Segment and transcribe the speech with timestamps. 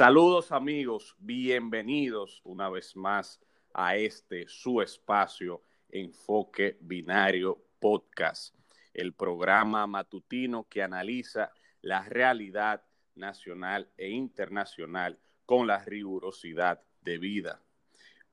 [0.00, 3.38] Saludos amigos, bienvenidos una vez más
[3.74, 8.54] a este su espacio Enfoque Binario Podcast,
[8.94, 11.52] el programa matutino que analiza
[11.82, 12.82] la realidad
[13.14, 17.60] nacional e internacional con la rigurosidad de vida.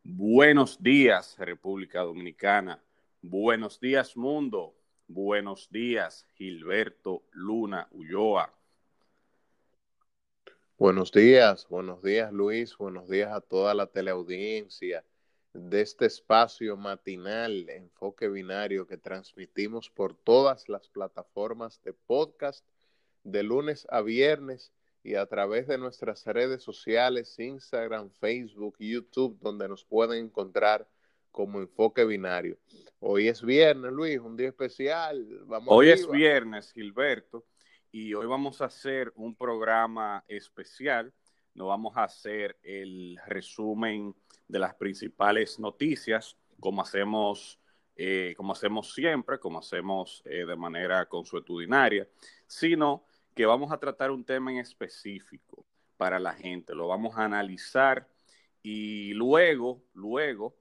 [0.05, 2.81] Buenos días República Dominicana,
[3.21, 4.73] buenos días mundo,
[5.09, 8.56] buenos días Gilberto Luna Ulloa.
[10.79, 15.03] Buenos días, buenos días Luis, buenos días a toda la teleaudiencia
[15.51, 22.63] de este espacio matinal Enfoque Binario que transmitimos por todas las plataformas de podcast
[23.23, 29.67] de lunes a viernes y a través de nuestras redes sociales, Instagram, Facebook, YouTube, donde
[29.67, 30.87] nos pueden encontrar
[31.31, 32.59] como Enfoque Binario.
[32.99, 35.25] Hoy es viernes, Luis, un día especial.
[35.47, 37.43] Vamos Hoy es viernes, Gilberto
[37.99, 41.11] y hoy vamos a hacer un programa especial.
[41.55, 44.13] No vamos a hacer el resumen
[44.47, 47.59] de las principales noticias, como hacemos,
[47.95, 52.07] eh, como hacemos siempre, como hacemos eh, de manera consuetudinaria,
[52.45, 55.65] sino que vamos a tratar un tema en específico
[55.97, 56.75] para la gente.
[56.75, 58.07] Lo vamos a analizar
[58.61, 60.55] y luego, luego,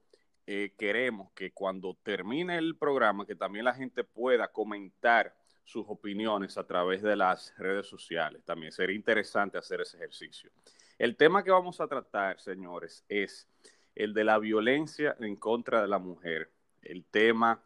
[0.47, 5.35] eh, queremos que cuando termine el programa, que también la gente pueda comentar
[5.67, 8.41] sus opiniones a través de las redes sociales.
[8.45, 10.49] También sería interesante hacer ese ejercicio.
[10.97, 13.49] El tema que vamos a tratar, señores, es
[13.93, 16.49] el de la violencia en contra de la mujer,
[16.83, 17.61] el tema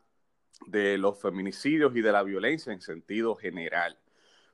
[0.65, 3.95] de los feminicidios y de la violencia en sentido general.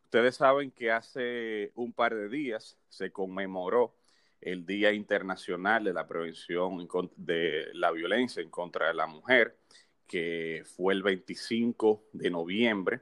[0.03, 3.95] Ustedes saben que hace un par de días se conmemoró
[4.41, 9.57] el Día Internacional de la Prevención de la Violencia en contra de la Mujer,
[10.05, 13.01] que fue el 25 de noviembre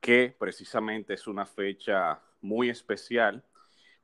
[0.00, 3.44] que precisamente es una fecha muy especial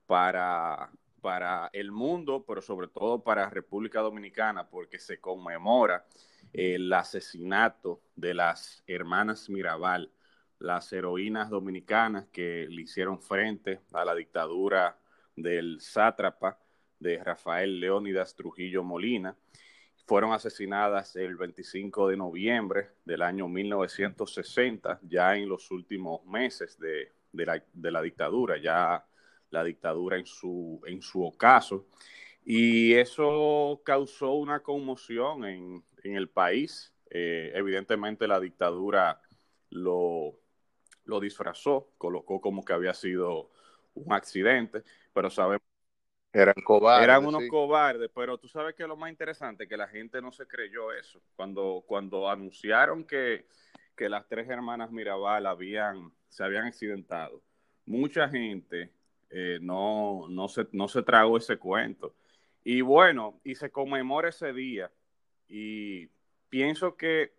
[0.06, 6.05] para, para el mundo, pero sobre todo para República Dominicana, porque se conmemora
[6.52, 10.12] el asesinato de las hermanas Mirabal,
[10.58, 14.98] las heroínas dominicanas que le hicieron frente a la dictadura
[15.35, 16.58] del sátrapa
[16.98, 19.36] de Rafael Leónidas Trujillo Molina
[20.06, 27.12] fueron asesinadas el 25 de noviembre del año 1960, ya en los últimos meses de,
[27.33, 29.05] la, dictadura, ya
[29.50, 31.89] la dictadura en su, en su ocaso.
[32.44, 36.94] Y eso causó una conmoción en, el país.
[37.11, 39.20] Eh, evidentemente la dictadura
[39.70, 40.38] lo,
[41.05, 43.50] lo disfrazó, colocó como que había sido
[43.94, 45.76] un accidente, pero sabemos
[46.36, 47.05] eran cobardes.
[47.05, 50.47] Eran unos cobardes, pero tú sabes que lo más interesante que la gente no se
[50.47, 51.20] creyó eso.
[51.35, 53.47] Cuando, cuando anunciaron que,
[53.98, 57.42] las tres hermanas Mirabal habían, se habían accidentado,
[57.86, 58.92] mucha gente
[59.30, 62.14] eh, no, no, se, no se tragó ese cuento.
[62.63, 64.91] Y bueno, y se conmemora ese día.
[65.48, 66.08] Y
[66.48, 67.33] pienso que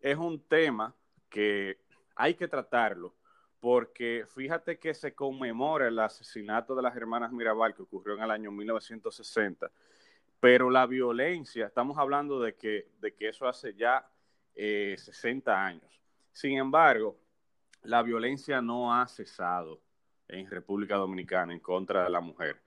[0.00, 0.94] es un tema
[1.28, 1.78] que
[2.16, 3.14] hay que tratarlo
[3.60, 8.30] porque fíjate que se conmemora el asesinato de las hermanas Mirabal que ocurrió en el
[8.30, 9.70] año 1960,
[10.40, 14.08] pero la violencia, estamos hablando de que, de que eso hace ya
[14.54, 16.00] 60 eh, años.
[16.32, 17.18] Sin embargo,
[17.82, 19.80] la violencia no ha cesado
[20.28, 22.62] en República Dominicana en contra de la mujer.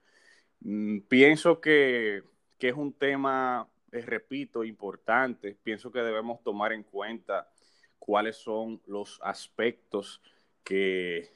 [0.60, 2.24] Mm, pienso que,
[2.60, 5.58] que, es un tema, eh, repito, importante.
[5.64, 7.50] Pienso que debemos tomar en cuenta
[7.98, 10.22] cuáles son los aspectos
[10.64, 11.32] que,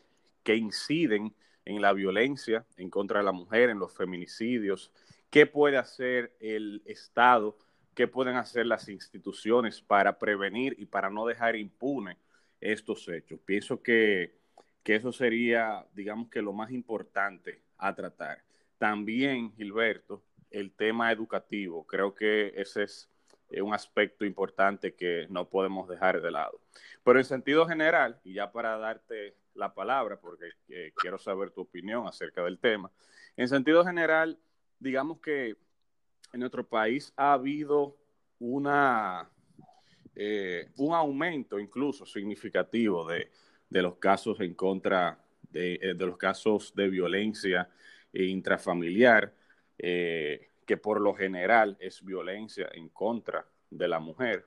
[0.46, 4.92] inciden en la violencia en contra de la mujer, en los feminicidios,
[5.30, 7.58] qué puede hacer el Estado,
[7.94, 12.18] qué pueden hacer las instituciones para prevenir y para no dejar impune
[12.62, 13.40] estos hechos.
[13.44, 14.36] Pienso que,
[14.84, 18.42] que eso sería, digamos que lo más importante a tratar.
[18.78, 23.10] También, Gilberto, el tema educativo, creo que ese es
[23.62, 26.60] un aspecto importante que no podemos dejar de lado.
[27.04, 31.62] Pero en sentido general, y ya para darte la palabra, porque eh, quiero saber tu
[31.62, 32.92] opinión acerca del tema,
[33.36, 34.38] en sentido general,
[34.80, 35.56] digamos que
[36.34, 37.98] en nuestro país ha habido
[38.40, 39.30] una,
[40.16, 43.30] eh, un aumento incluso significativo de,
[43.70, 47.70] los casos en contra de, eh, de, los casos de violencia
[48.14, 49.34] intrafamiliar
[50.68, 54.46] que por lo general es violencia en contra de la mujer.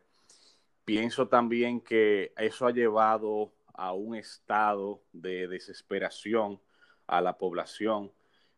[0.84, 6.60] Pienso también que eso ha llevado a un estado de desesperación
[7.06, 8.12] a la población,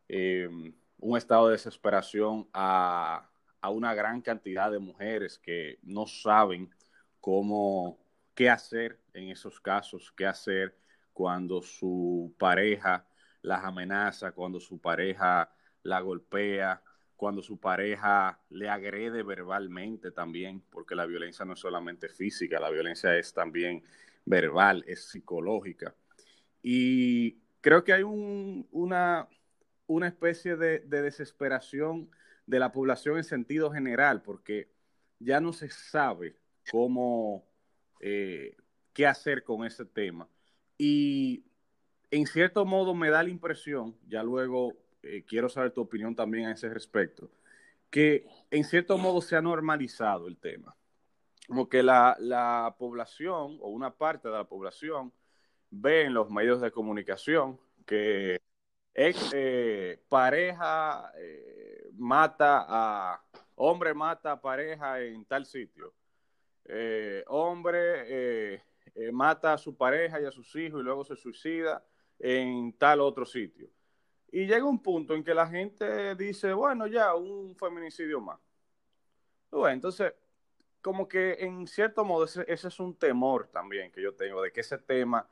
[0.09, 3.31] em, un estado de desesperación a,
[3.61, 6.69] a, una gran cantidad de mujeres que no saben
[7.21, 7.97] cómo,
[8.35, 10.77] qué hacer en esos casos, qué hacer
[11.13, 13.07] cuando su pareja
[13.41, 15.53] las amenaza, cuando su pareja
[15.85, 16.83] la golpea,
[17.23, 22.69] cuando su pareja le agrede verbalmente también, porque la violencia no es solamente física, la
[22.69, 23.85] violencia es también
[24.25, 25.95] verbal, es psicológica.
[26.65, 29.29] Y creo que hay una,
[29.87, 32.11] una especie de, desesperación
[32.45, 34.73] de la población en sentido general, porque
[35.21, 36.35] ya no se sabe
[36.73, 37.47] cómo,
[38.01, 38.57] eh,
[38.93, 40.29] qué hacer con ese tema.
[40.77, 41.45] Y
[42.11, 46.47] en cierto modo me da la impresión, ya luego eh, quiero saber tu opinión también
[46.47, 47.31] a ese respecto,
[47.91, 50.77] que en cierto modo se ha normalizado el tema.
[51.47, 55.13] Como que la, población o una parte de la población
[55.71, 58.41] ve en los medios de comunicación que
[58.95, 63.25] ex eh, pareja eh, mata a
[63.57, 65.95] hombre mata a pareja en tal sitio.
[67.29, 68.63] hombre
[69.13, 71.85] mata a su pareja y a sus hijos y luego se suicida
[72.19, 73.69] en tal otro sitio.
[74.33, 78.41] Y llega un punto en que la gente dice, bueno, ya, un feminicidio más.
[79.71, 80.15] Entonces,
[80.81, 84.61] como que en cierto modo ese, es un temor también que yo tengo, de que
[84.61, 85.29] ese tema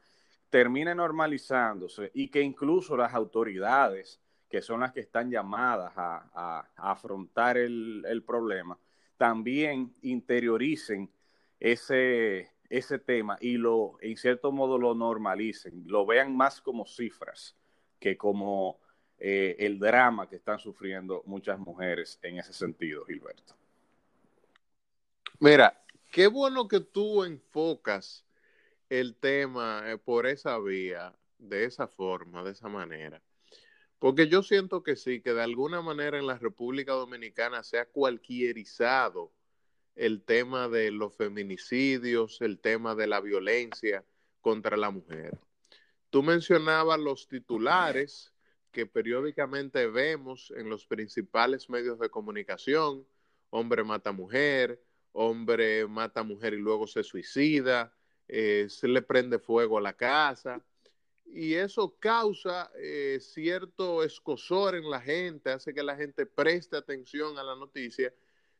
[0.50, 4.20] termine normalizándose y que incluso las autoridades,
[4.50, 8.79] que son las que están llamadas a, afrontar el, el, problema,
[9.17, 11.11] también interioricen
[11.58, 17.56] ese, ese tema y lo, en cierto modo lo normalicen, lo vean más como cifras
[17.99, 18.81] que como
[19.23, 23.55] eh, el drama que están sufriendo muchas mujeres en ese sentido, Gilberto.
[25.39, 25.79] Mira,
[26.11, 28.25] qué bueno que tú enfocas
[28.89, 33.23] el tema eh, por esa vía, de esa forma, de esa manera.
[33.99, 37.85] Porque yo siento que sí, que de alguna manera en la República Dominicana se ha
[37.85, 39.31] cualquierizado
[39.97, 44.03] el tema de los feminicidios, el tema de la violencia
[44.41, 45.39] contra la mujer.
[46.09, 48.33] Tú mencionabas los titulares
[48.71, 53.07] que periódicamente vemos en los principales medios de comunicación,
[53.51, 54.83] hombre mata mujer,
[55.13, 57.93] hombre mata mujer y luego se suicida,
[58.29, 60.65] eh, se le prende fuego a la casa,
[61.27, 67.39] y eso causa eh, cierto escosor en la gente, hace que la gente preste atención
[67.39, 68.13] a la noticia,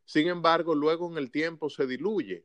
[0.05, 2.45] sin embargo, luego en el tiempo se diluye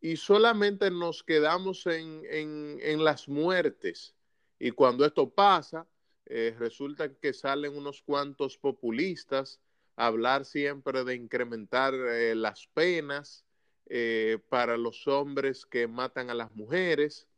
[0.00, 4.14] y solamente nos quedamos en, en las muertes.
[4.58, 5.88] Y cuando esto pasa,
[6.26, 9.60] eh, resulta que salen unos cuantos populistas
[9.96, 13.44] a hablar siempre de incrementar eh, las penas
[13.86, 17.28] eh, para los hombres que matan a las mujeres,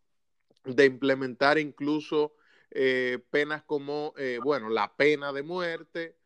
[0.65, 2.35] de implementar incluso
[3.31, 4.13] penas como,
[4.43, 6.17] bueno, la pena de muerte,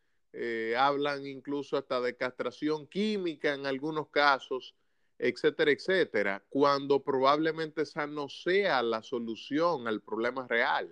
[0.76, 4.74] hablan incluso hasta de castración química en algunos casos,
[5.18, 10.88] etcétera, etcétera, cuando probablemente esa no sea la solución al problema real.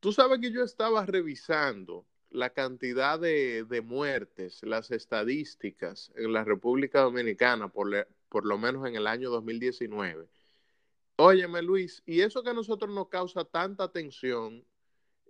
[0.00, 7.00] Tú sabes que yo estaba revisando la cantidad de, muertes, las estadísticas en la República
[7.00, 10.28] Dominicana, por, por lo menos en el año 2019.
[11.16, 14.64] Óyeme, Luis, y eso que a nosotros nos causa tanta tensión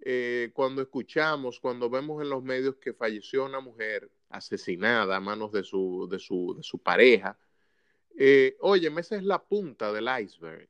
[0.03, 5.51] eh, cuando escuchamos, cuando vemos en los medios que falleció una mujer asesinada a manos
[5.51, 7.39] de su, de su, de su pareja,
[8.19, 10.69] eh, óyeme, esa es la punta del iceberg.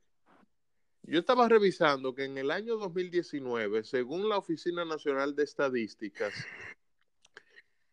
[1.09, 6.31] Yo estaba revisando que en el año 2019, según la Oficina Nacional de Estadísticas,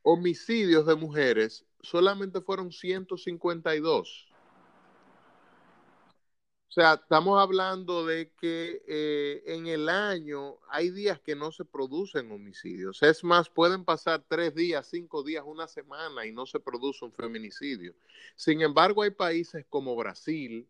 [0.03, 4.29] homicidios de mujeres solamente fueron 152.
[6.69, 11.65] O sea, estamos hablando de que eh, en el año hay días que no se
[11.65, 13.03] producen homicidios.
[13.03, 17.13] Es más, pueden pasar tres días, cinco días, una semana y no se produce un
[17.13, 17.95] feminicidio.
[18.35, 20.69] Sin embargo, hay países como Brasil,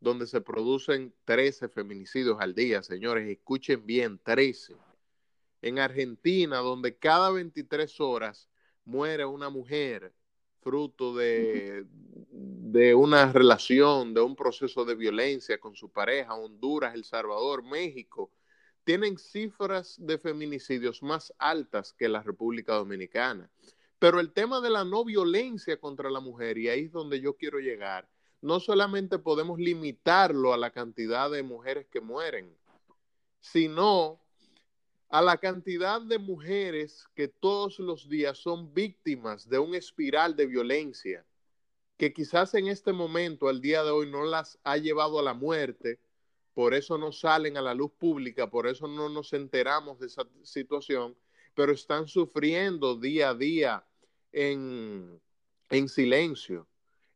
[0.00, 4.74] donde se producen 13 feminicidios al día, señores, escuchen bien, 13.
[5.62, 8.48] En Argentina, donde cada 23 horas
[8.84, 10.14] muere una mujer
[10.62, 11.84] fruto de,
[12.30, 18.30] de una relación, de un proceso de violencia con su pareja, Honduras, El Salvador, México,
[18.84, 23.50] tienen cifras de feminicidios más altas que la República Dominicana.
[23.98, 27.36] Pero el tema de la no violencia contra la mujer, y ahí es donde yo
[27.36, 28.08] quiero llegar,
[28.42, 32.56] no solamente podemos limitarlo a la cantidad de mujeres que mueren,
[33.40, 34.20] sino
[35.08, 40.46] a la cantidad de mujeres que todos los días son víctimas de un espiral de
[40.46, 41.26] violencia
[42.00, 45.34] que quizás en este momento, al día de hoy, no las ha llevado a la
[45.34, 46.00] muerte,
[46.54, 50.26] por eso no salen a la luz pública, por eso no nos enteramos de esa
[50.42, 51.14] situación,
[51.54, 53.84] pero están sufriendo día a día
[54.32, 55.20] en,
[55.68, 56.69] en silencio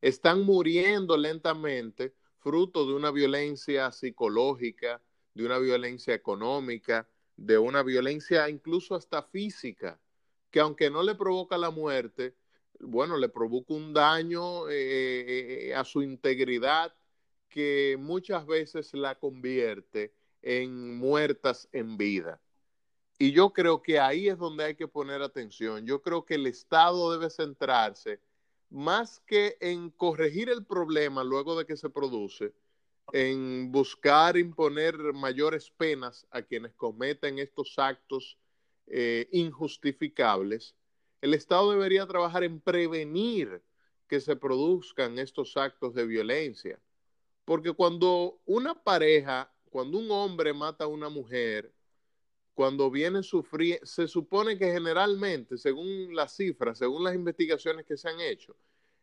[0.05, 5.01] están muriendo lentamente fruto de una violencia psicológica,
[5.33, 9.99] de una violencia económica, de una violencia incluso hasta física,
[10.51, 12.37] que aunque no le provoca la muerte,
[12.81, 16.95] bueno, le provoca un daño eh, eh, a su integridad
[17.49, 22.43] que muchas veces la convierte en muertas en vida.
[23.19, 25.87] Y yo creo que ahí es donde hay que poner atención.
[25.87, 28.21] Yo creo que el Estado debe centrarse
[28.75, 32.53] más que en corregir el problema luego de que se produce,
[33.13, 38.37] en buscar imponer mayores penas a quienes cometen estos actos
[38.89, 40.75] eh, injustificables,
[41.21, 43.63] el Estado debería trabajar en prevenir
[44.09, 46.81] que se produzcan estos actos de violencia.
[47.45, 51.73] Porque cuando una pareja, cuando un hombre mata a una mujer,
[52.55, 58.09] cuando viene sufrir, se supone que generalmente, según las cifras, según las investigaciones que se
[58.09, 58.57] han hecho,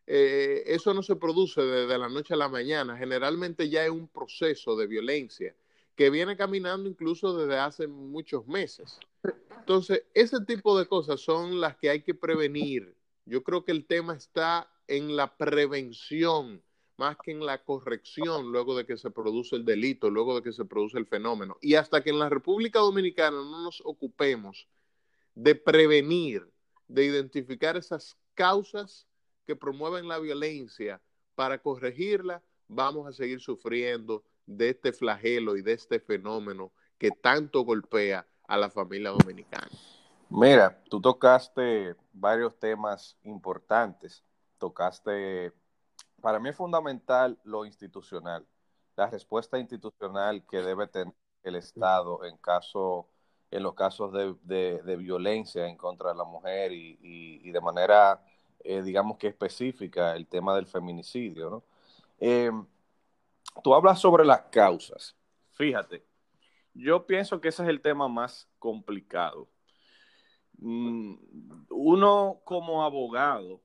[0.07, 2.97] eh, eso no se produce desde la noche a la mañana.
[2.97, 5.55] Generalmente ya es un proceso de violencia
[5.95, 8.99] que viene caminando incluso desde hace muchos meses.
[9.59, 12.95] Entonces, ese tipo de cosas son las que hay que prevenir.
[13.25, 16.61] Yo creo que el tema está en la prevención
[17.01, 20.53] más que en la corrección luego de que se produce el delito, luego de que
[20.53, 21.57] se produce el fenómeno.
[21.59, 24.67] Y hasta que en la República Dominicana no nos ocupemos
[25.33, 26.47] de prevenir,
[26.87, 29.07] de identificar esas causas
[29.47, 31.01] que promueven la violencia
[31.33, 37.61] para corregirla, vamos a seguir sufriendo de este flagelo y de este fenómeno que tanto
[37.61, 39.71] golpea a la familia dominicana.
[40.29, 44.23] Mira, tú tocaste varios temas importantes.
[44.59, 45.51] Tocaste
[46.21, 48.45] para mí es fundamental lo institucional,
[48.95, 51.13] la respuesta institucional que debe tener
[51.43, 53.09] el Estado en caso
[53.51, 58.23] en los casos de, violencia en contra de la mujer y, de manera,
[58.63, 61.49] eh, digamos que específica, el tema del feminicidio.
[61.49, 61.63] ¿no?
[62.17, 62.65] Em,
[63.61, 65.17] tú hablas sobre las causas.
[65.51, 66.05] Fíjate,
[66.73, 69.49] yo pienso que ese es el tema más complicado.
[70.57, 71.15] Mm,
[71.71, 73.61] uno como abogado,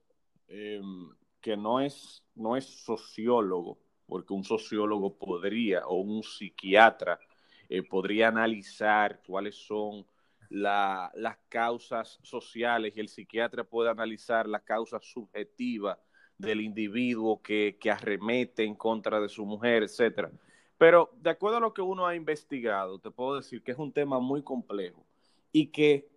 [0.49, 1.11] em,
[1.47, 7.21] que no es, no es sociólogo, porque un sociólogo podría, o un psiquiatra,
[7.69, 10.05] eh, podría analizar cuáles son
[10.51, 15.97] las causas sociales y el psiquiatra puede analizar la causa subjetiva
[16.37, 20.33] del individuo que, arremete en contra de su mujer, etcétera.
[20.77, 23.93] Pero de acuerdo a lo que uno ha investigado, te puedo decir que es un
[23.93, 25.07] tema muy complejo
[25.53, 26.09] y que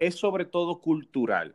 [0.00, 1.54] es sobre todo cultural.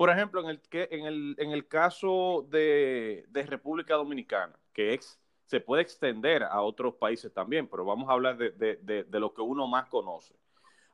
[0.00, 4.98] Por ejemplo, en el, en el, en el caso de, República Dominicana, que
[5.44, 9.66] se puede extender a otros países también, pero vamos a hablar de, lo que uno
[9.66, 10.34] más conoce.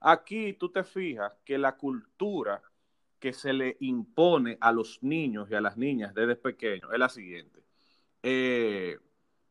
[0.01, 2.61] Aquí tú te fijas que la cultura
[3.21, 7.09] que se le impone a los niños y a las niñas desde pequeños es la
[7.09, 7.63] siguiente.
[8.25, 8.99] Eh,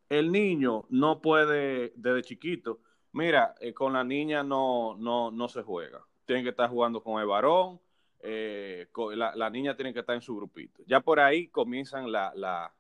[0.10, 2.82] el niño no puede, desde chiquito,
[3.14, 6.06] mira, eh, con la niña no, no, no se juega.
[6.26, 7.80] Tiene que estar jugando con el varón,
[8.22, 10.84] eh, la, niña tiene que estar en su grupito.
[10.88, 12.72] Ya por ahí comienzan la,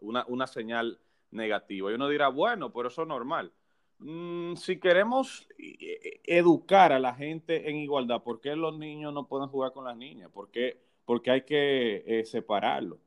[0.00, 0.98] una, señal
[1.30, 1.90] negativa.
[1.90, 3.52] Y uno dirá, bueno, pero eso es normal.
[3.98, 9.26] Mm, si queremos eh, educar a la gente en igualdad, ¿por qué los niños no
[9.26, 10.30] pueden jugar con las niñas?
[10.30, 10.78] ¿Por qué?
[11.04, 12.98] Porque hay que eh, separarlo.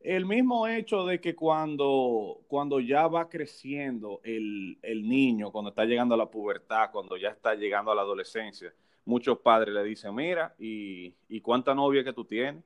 [0.00, 5.86] El mismo hecho de que cuando, cuando ya va creciendo el, el niño, cuando está
[5.86, 8.72] llegando a la pubertad, cuando ya está llegando a la adolescencia,
[9.04, 12.64] muchos padres le dicen, mira, ¿y, y cuánta novia que tú tienes?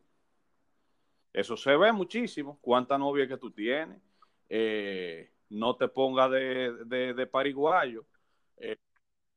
[1.32, 4.00] Eso se ve muchísimo, cuánta novia que tú tienes.
[4.48, 8.04] Eh, no te pongas de, de, de pariguayo.
[8.56, 8.76] Eh,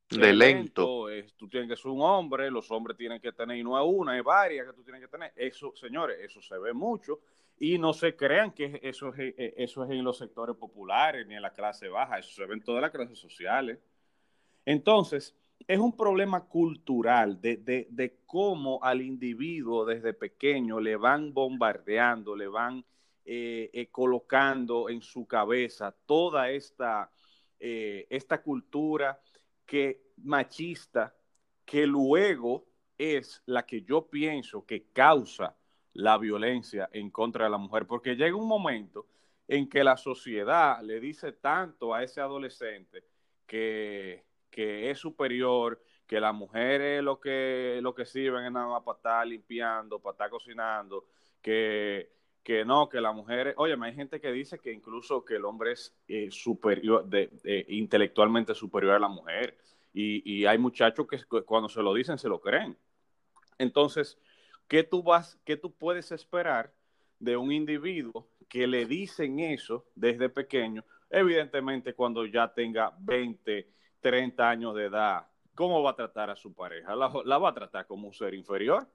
[0.09, 1.07] de lento.
[1.37, 4.17] tú tienes que ser un hombre, los hombres tienen que tener, y no es una,
[4.17, 5.31] es varias que tú tienes que tener.
[5.35, 7.19] Eso, señores, eso se ve mucho.
[7.59, 11.35] Y no se crean que eso es, eh, eso es en los sectores populares ni
[11.35, 13.77] en la clase baja, eso se ve en todas las clases sociales.
[14.65, 15.35] Entonces,
[15.67, 22.83] es un problema cultural de, cómo al individuo desde pequeño le van bombardeando, le van
[23.25, 27.11] eh, eh, colocando en su cabeza toda esta,
[27.59, 29.19] eh, esta cultura
[29.65, 31.15] que machista
[31.65, 32.65] que luego
[32.97, 35.55] es la que yo pienso que causa
[35.93, 39.07] la violencia en contra de la mujer, porque llega un momento
[39.47, 43.03] en que la sociedad le dice tanto a ese adolescente
[43.45, 48.83] que que es superior, que las mujeres lo que, lo que sirven es nada más
[48.83, 51.05] para estar limpiando, para estar cocinando,
[51.41, 52.11] que,
[52.43, 55.71] que no, que las mujeres, oye, hay gente que dice que incluso que el hombre
[55.71, 57.29] es eh, superior, de,
[57.69, 59.57] intelectualmente superior a la mujer,
[59.93, 62.77] y, hay muchachos que cuando se lo dicen se lo creen.
[63.57, 64.17] Entonces,
[64.67, 66.73] ¿qué tú vas, qué tú puedes esperar
[67.19, 70.83] de un individuo que le dicen eso desde pequeño?
[71.09, 73.67] Evidentemente, cuando ya tenga 20,
[74.01, 76.95] 30 años de edad, ¿cómo va a tratar a su pareja?
[76.95, 78.87] La, va a tratar como un ser inferior.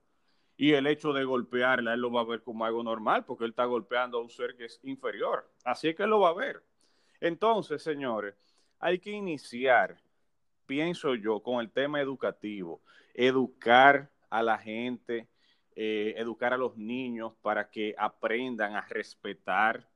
[0.58, 3.50] Y el hecho de golpearla, él lo va a ver como algo normal, porque él
[3.50, 5.50] está golpeando a un ser que es inferior.
[5.64, 6.62] Así es que lo va a ver.
[7.20, 8.34] Entonces, señores,
[8.78, 10.00] hay que iniciar,
[10.66, 12.82] pienso yo, con el tema educativo,
[13.14, 15.28] educar a la gente,
[15.74, 19.86] eh, educar a los niños para que aprendan a respetar.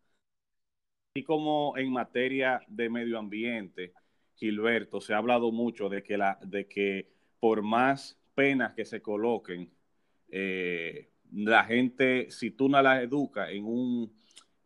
[1.15, 3.95] Y como en materia de medio ambiente,
[4.41, 9.03] Gilberto, se ha hablado mucho de que, la, de que por más penas que se
[9.03, 9.71] coloquen,
[10.31, 14.19] eh, la gente, si tú no la educas en un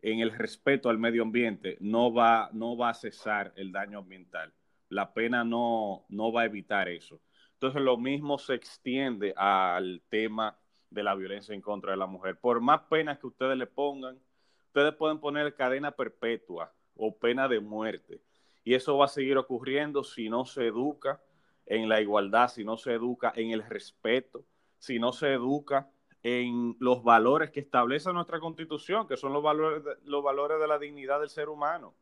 [0.05, 4.53] en el respeto al medio ambiente, no va, no va a cesar el daño ambiental.
[4.91, 7.23] La pena no, no va a evitar eso.
[7.55, 10.59] Entonces, lo mismo se extiende al tema
[10.91, 12.39] de la violencia en contra de la mujer.
[12.39, 14.19] Por más penas que ustedes le pongan,
[14.67, 18.21] ustedes pueden poner cadena perpetua o pena de muerte.
[18.65, 21.23] Y eso va a seguir ocurriendo si no se educa
[21.67, 24.45] en la igualdad, si no se educa en el respeto,
[24.79, 25.91] si no se educa
[26.23, 30.67] en los valores que establece nuestra constitución, que son los valores de, los valores de
[30.67, 31.95] la dignidad del ser humano,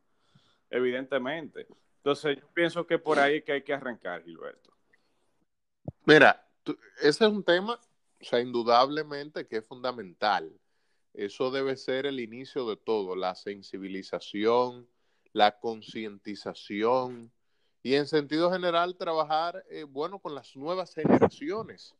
[0.71, 1.67] evidentemente.
[1.97, 4.73] Entonces, yo pienso que por ahí que hay que arrancar, Gilberto.
[6.05, 6.49] Mira,
[7.01, 7.75] ese es un tema,
[8.21, 10.53] o sea, indudablemente que es fundamental.
[11.15, 14.89] Eso debe ser el inicio de todo, la sensibilización,
[15.33, 17.33] la concientización
[17.83, 21.95] y en sentido general trabajar, eh, bueno, con las nuevas generaciones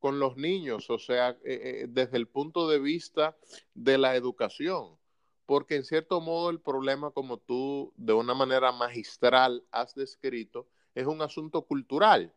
[0.00, 3.36] con los niños, o sea, eh, eh, desde el punto de vista
[3.74, 4.98] de la educación,
[5.46, 11.06] porque en cierto modo el problema, como tú de una manera magistral has descrito, es
[11.06, 12.34] un asunto cultural,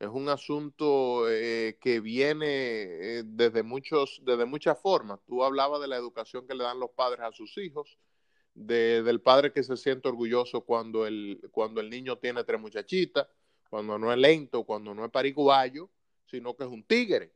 [0.00, 5.20] es un asunto eh, que viene desde, muchos, desde muchas formas.
[5.26, 7.98] Tú hablabas de la educación que le dan los padres a sus hijos,
[8.54, 13.26] del padre que se siente orgulloso cuando el, cuando el niño tiene tres muchachitas,
[13.70, 15.88] cuando no es lento, cuando no es pariguayo,
[16.26, 17.32] sino que es un tigre,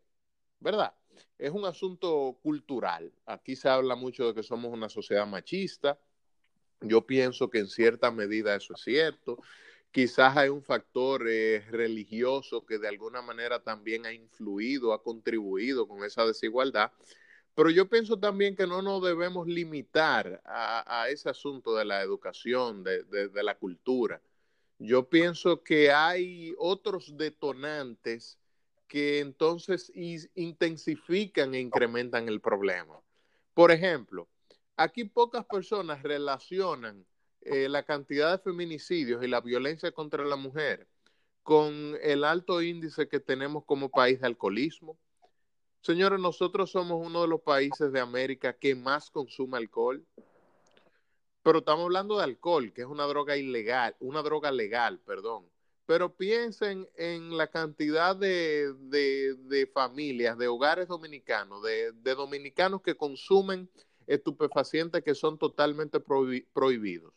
[0.60, 0.94] ¿verdad?
[1.38, 3.12] Es un asunto cultural.
[3.24, 5.98] Aquí se habla mucho de que somos una sociedad machista.
[6.80, 9.38] Yo pienso que en cierta medida eso es cierto.
[9.90, 15.88] Quizás hay un factor eh, religioso que de alguna manera también ha influido, ha contribuido
[15.88, 16.92] con esa desigualdad.
[17.56, 22.84] Pero yo pienso también que no nos debemos limitar a, ese asunto de la educación,
[22.84, 24.20] de la cultura.
[24.78, 28.38] Yo pienso que hay otros detonantes
[28.86, 33.00] que entonces intensifican e incrementan el problema.
[33.54, 34.28] Por ejemplo,
[34.76, 37.04] aquí pocas personas relacionan
[37.40, 40.86] eh, la cantidad de feminicidios y la violencia contra la mujer
[41.42, 44.98] con el alto índice que tenemos como país de alcoholismo.
[45.86, 50.04] Señores, nosotros somos uno de los países de América que más consume alcohol,
[51.44, 55.46] pero estamos hablando de alcohol, que es una droga ilegal, una droga legal, perdón
[55.86, 63.70] pero piensen en la cantidad de, familias, de hogares dominicanos, de, dominicanos que consumen
[64.08, 67.14] estupefacientes que son totalmente prohibidos.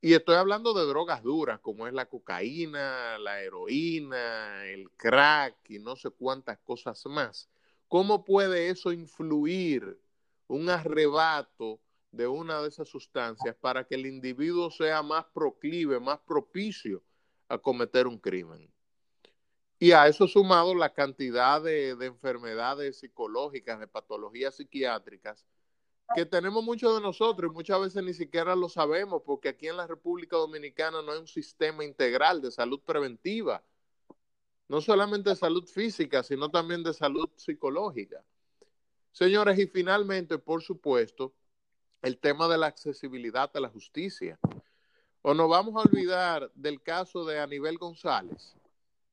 [0.00, 5.78] Y estoy hablando de drogas duras, como es la cocaína, la heroína, el crack y
[5.78, 7.48] no sé cuántas cosas más.
[7.90, 10.00] ¿Cómo puede eso influir
[10.46, 11.80] un arrebato
[12.12, 17.02] de una de esas sustancias para que el individuo sea más proclive, más propicio
[17.48, 18.72] a cometer un crimen.
[19.80, 25.44] Y a eso sumado la cantidad de, enfermedades psicológicas, de patologías psiquiátricas,
[26.14, 29.76] que tenemos muchos de nosotros y muchas veces ni siquiera lo sabemos porque aquí en
[29.76, 33.64] la República Dominicana no hay un sistema integral de salud preventiva,
[34.70, 38.22] no solamente de salud física, sino también de salud psicológica.
[39.10, 41.34] Señores, y finalmente, por supuesto,
[42.02, 44.38] el tema de la accesibilidad a la justicia.
[45.22, 48.54] O nos vamos a olvidar del caso de Aníbal González,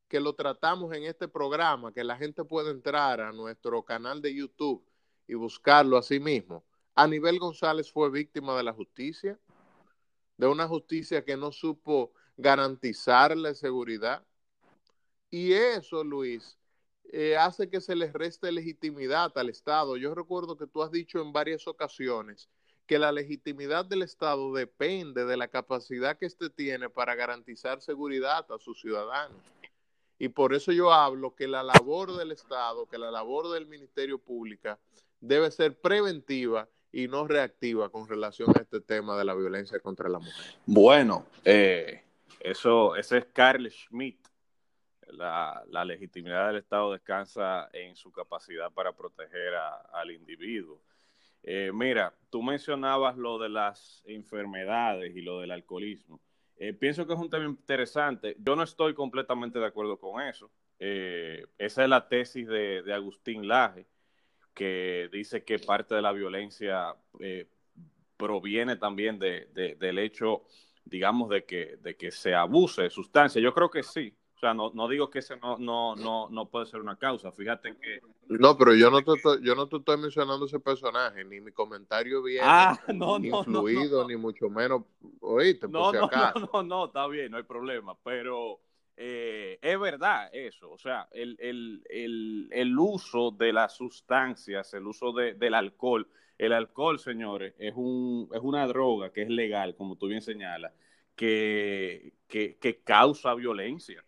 [0.07, 4.35] que lo tratamos en este programa, que la gente puede entrar a nuestro canal de
[4.35, 4.85] YouTube
[5.27, 6.63] y buscarlo a sí mismo.
[6.93, 9.39] Aníbal González fue víctima de la justicia,
[10.37, 14.23] de una justicia que no supo garantizarle seguridad.
[15.29, 16.57] Y eso, Luis,
[17.11, 19.97] eh, hace que se les reste legitimidad al Estado.
[19.97, 22.49] Yo recuerdo que tú has dicho en varias ocasiones
[22.85, 28.45] que la legitimidad del Estado depende de la capacidad que éste tiene para garantizar seguridad
[28.49, 29.37] a sus ciudadanos.
[30.19, 34.17] Y por eso yo hablo que la labor del Estado, que la labor del Ministerio
[34.17, 34.77] Público
[35.19, 40.09] debe ser preventiva y no reactiva con relación a este tema de la violencia contra
[40.09, 40.55] la mujer.
[40.65, 42.01] Bueno, eh,
[42.39, 44.26] eso, ese es Carl Schmitt.
[45.11, 49.53] La, legitimidad del Estado descansa en su capacidad para proteger
[49.93, 50.81] al individuo.
[51.43, 56.19] Eh, mira, tú mencionabas lo de las enfermedades y lo del alcoholismo.
[56.57, 58.35] Eh, pienso que es un tema interesante.
[58.39, 60.51] Yo no estoy completamente de acuerdo con eso.
[60.79, 63.87] Eh, esa es la tesis de, Agustín Laje,
[64.53, 66.95] que dice que parte de la violencia
[68.17, 70.43] proviene también del hecho,
[70.83, 73.41] digamos, de que, de que se abuse de sustancias.
[73.41, 74.13] Yo creo que sí.
[74.37, 77.31] O sea, no, no digo que ese no, no, no, no puede ser una causa.
[77.31, 78.01] Fíjate que...
[78.27, 81.51] No, pero yo no te estoy, yo no te estoy mencionando ese personaje, ni mi
[81.51, 84.83] comentario viene ah, influido, ni mucho menos,
[85.21, 86.07] oíste, no, no,
[86.53, 88.59] No, no, está bien, no hay problema, pero
[88.95, 90.69] eh, es verdad eso.
[90.69, 96.07] O sea, el, el, el, el uso de las sustancias, el uso de, del alcohol,
[96.37, 100.73] el alcohol, señores, es, un, es una droga que es legal, como tú bien señalas,
[101.15, 104.03] que, que, que causa violencia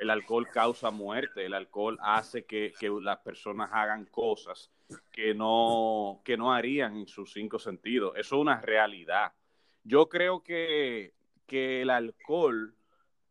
[0.00, 2.72] el alcohol causa muerte, el alcohol hace que,
[3.02, 4.70] las personas hagan cosas
[5.10, 8.12] que no, que no harían en sus cinco sentidos.
[8.16, 9.32] Eso es una realidad.
[9.84, 11.14] Yo creo que,
[11.46, 12.74] que el alcohol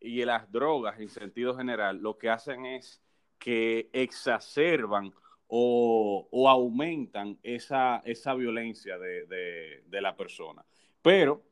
[0.00, 3.02] y las drogas en sentido general lo que hacen es
[3.38, 5.12] que exacerban
[5.48, 10.64] o, aumentan esa, esa violencia de, de, de, la persona.
[11.00, 11.42] Pero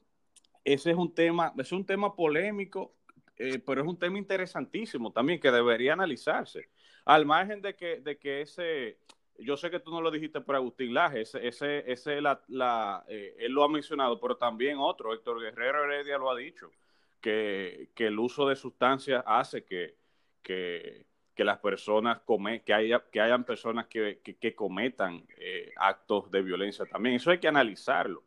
[0.65, 2.93] ese es un tema, es un tema polémico
[3.39, 6.69] eh, pero es un tema interesantísimo también que debería analizarse.
[7.05, 8.99] Al margen de que, de que ese,
[9.39, 13.05] yo sé que tú no lo dijiste por Agustín Laje, ese, ese, ese la, la
[13.09, 16.71] eh, él lo ha mencionado, pero también otro, Héctor Guerrero Heredia lo ha dicho,
[17.21, 19.97] que, que el uso de sustancias hace que,
[20.43, 26.31] que, que las personas come, que haya que hayan personas que, que, cometan eh, actos
[26.31, 27.17] de violencia también.
[27.17, 28.25] Eso hay que analizarlo.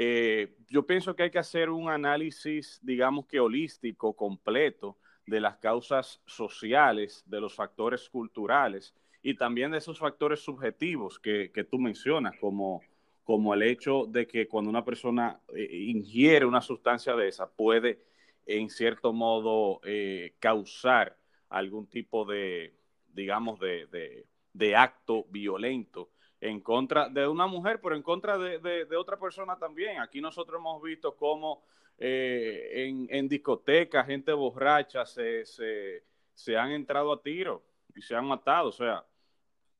[0.00, 5.56] Eh, yo pienso que hay que hacer un análisis, digamos que holístico, completo, de las
[5.56, 12.36] causas sociales, de los factores culturales y también de esos factores subjetivos que, tú mencionas,
[12.40, 12.80] como,
[13.24, 17.98] como el hecho de que cuando una persona eh, ingiere una sustancia de esa puede,
[18.46, 21.16] en cierto modo, eh, causar
[21.48, 22.72] algún tipo de,
[23.12, 29.18] digamos, de, de acto violento en contra de una mujer, pero en contra de, otra
[29.18, 30.00] persona también.
[30.00, 31.64] Aquí nosotros hemos visto cómo
[31.98, 38.26] eh, en, en, discotecas, gente borracha se, se, han entrado a tiro y se han
[38.26, 38.68] matado.
[38.68, 39.04] O sea,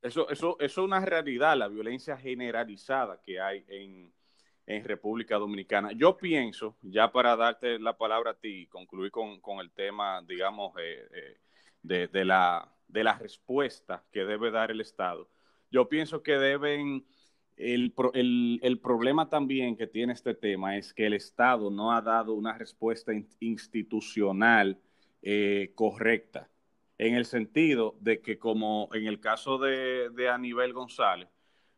[0.03, 4.12] eso, eso, eso es una realidad, la violencia generalizada que hay en,
[4.66, 5.92] en República Dominicana.
[5.92, 10.75] Yo pienso, ya para darte la palabra a ti y concluir con, el tema, digamos,
[10.79, 11.38] eh, eh,
[11.83, 15.29] de, de, la, de la respuesta que debe dar el Estado
[15.70, 17.07] yo pienso que deben,
[17.57, 17.94] el,
[18.62, 22.57] el, problema también que tiene este tema es que el Estado no ha dado una
[22.57, 24.81] respuesta institucional
[25.22, 26.48] eh, correcta,
[26.98, 31.28] en el sentido de que como en el caso de, de Aníbal González,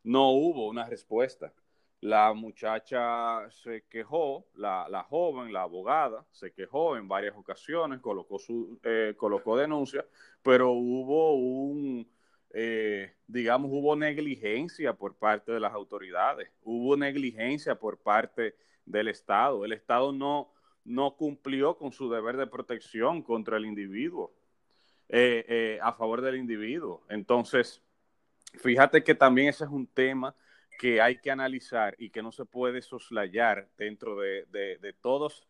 [0.02, 1.52] no hubo una respuesta.
[2.00, 8.38] La muchacha se quejó, la, la, joven, la abogada, se quejó en varias ocasiones, colocó,
[8.38, 10.06] su, eh, colocó denuncia,
[10.42, 12.08] pero hubo un,
[12.52, 19.64] eh, digamos, hubo negligencia por parte de las autoridades, hubo negligencia por parte del Estado.
[19.64, 20.52] El Estado no,
[20.84, 24.32] no cumplió con su deber de protección contra el individuo,
[25.08, 27.04] eh, eh, a favor del individuo.
[27.08, 27.82] Entonces,
[28.54, 30.34] fíjate que también ese es un tema
[30.78, 35.46] que hay que analizar y que no se puede soslayar dentro de, de, todos,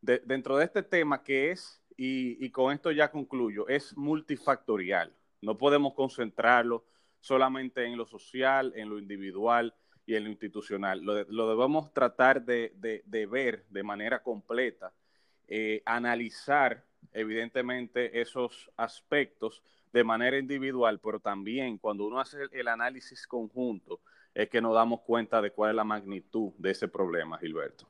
[0.00, 5.14] dentro de este tema que es, y, y con esto ya concluyo, es multifactorial.
[5.40, 6.84] No podemos concentrarlo
[7.20, 9.74] solamente en lo social, en lo individual
[10.06, 11.02] y en lo institucional.
[11.02, 14.92] Lo, debemos tratar de, ver de manera completa,
[15.48, 23.26] eh, analizar evidentemente esos aspectos de manera individual, pero también cuando uno hace el análisis
[23.26, 24.00] conjunto
[24.34, 27.86] es que nos damos cuenta de cuál es la magnitud de ese problema, Gilberto.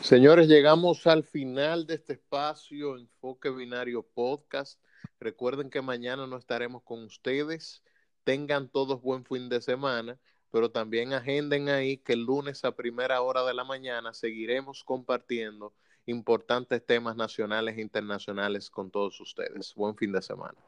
[0.00, 4.80] Señores, llegamos al final de este espacio Enfoque Binario Podcast.
[5.18, 7.82] Recuerden que mañana no estaremos con ustedes.
[8.24, 10.18] Tengan todos buen fin de semana,
[10.50, 15.74] pero también agenden ahí que el lunes a primera hora de la mañana seguiremos compartiendo
[16.06, 19.74] importantes temas nacionales e internacionales con todos ustedes.
[19.74, 20.58] Buen fin de semana.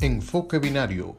[0.00, 1.16] Enfoque Binario,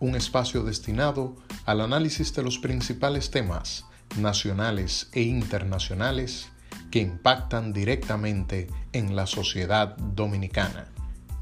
[0.00, 3.84] un espacio destinado al análisis de los principales temas
[4.16, 6.48] nacionales e internacionales
[6.90, 10.86] que impactan directamente en la sociedad dominicana.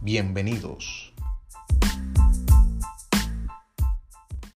[0.01, 1.12] Bienvenidos.